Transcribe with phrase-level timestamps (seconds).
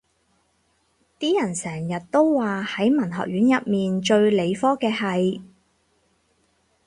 [1.19, 5.43] 啲人成日都話係文學院入面最理科嘅系